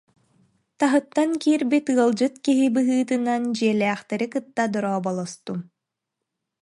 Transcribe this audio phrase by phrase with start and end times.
[0.79, 5.59] таһыттан киирбит ыалдьыт киһи быһыытынан дьиэлээхтэри кытта дорооболостум